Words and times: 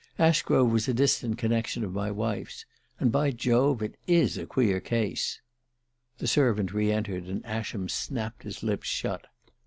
Ashgrove 0.17 0.71
was 0.71 0.87
a 0.87 0.95
distant 0.95 1.37
connection 1.37 1.83
of 1.83 1.93
my 1.93 2.09
wife's. 2.09 2.65
And, 2.99 3.11
by 3.11 3.29
Jove, 3.29 3.83
it 3.83 3.97
is 4.07 4.35
a 4.35 4.47
queer 4.47 4.79
case!" 4.79 5.41
The 6.17 6.25
servant 6.25 6.73
re 6.73 6.91
entered, 6.91 7.25
and 7.25 7.45
Ascham 7.45 7.87
snapped 7.87 8.41
his 8.41 8.63
lips 8.63 8.87
shut. 8.87 9.27